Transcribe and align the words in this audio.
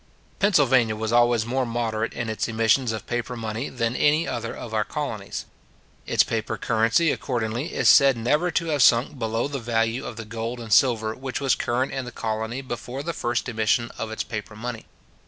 Pennsylvania 0.39 0.95
was 0.95 1.11
always 1.13 1.45
more 1.45 1.63
moderate 1.63 2.11
in 2.13 2.27
its 2.27 2.47
emissions 2.47 2.91
of 2.91 3.05
paper 3.05 3.37
money 3.37 3.69
than 3.69 3.95
any 3.95 4.27
other 4.27 4.55
of 4.57 4.73
our 4.73 4.83
colonies. 4.83 5.45
Its 6.07 6.23
paper 6.23 6.57
currency, 6.57 7.11
accordingly, 7.11 7.71
is 7.71 7.87
said 7.87 8.17
never 8.17 8.49
to 8.49 8.65
have 8.69 8.81
sunk 8.81 9.19
below 9.19 9.47
the 9.47 9.59
value 9.59 10.03
of 10.03 10.15
the 10.17 10.25
gold 10.25 10.59
and 10.59 10.73
silver 10.73 11.13
which 11.13 11.39
was 11.39 11.53
current 11.53 11.91
in 11.91 12.05
the 12.05 12.11
colony 12.11 12.61
before 12.63 13.03
the 13.03 13.13
first 13.13 13.47
emission 13.47 13.91
of 13.99 14.09
its 14.09 14.23
paper 14.23 14.55
money. 14.55 14.87